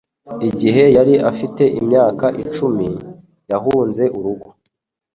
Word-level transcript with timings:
Igihe 0.49 0.83
yari 0.97 1.15
afite 1.31 1.63
imyaka 1.79 2.25
icumi, 2.43 2.87
yahunze 3.51 4.03
urugo. 4.17 4.47